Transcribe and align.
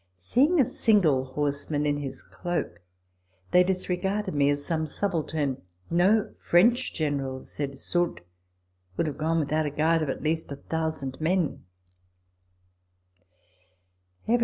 Seeing 0.17 0.59
a 0.59 0.65
single 0.65 1.25
horseman 1.25 1.85
in 1.85 1.97
his 1.97 2.23
cloak, 2.23 2.81
they 3.51 3.63
disregarded 3.63 4.33
me 4.33 4.49
as 4.49 4.65
some 4.65 4.87
subaltern. 4.87 5.61
No 5.91 6.33
French 6.39 6.91
general, 6.91 7.45
said 7.45 7.77
Soult, 7.77 8.19
would 8.97 9.05
have 9.05 9.19
gone 9.19 9.37
without 9.37 9.67
a 9.67 9.69
guard 9.69 10.01
of 10.01 10.09
at 10.09 10.23
least 10.23 10.51
a 10.51 10.55
thousand 10.55 11.21
men. 11.21 11.65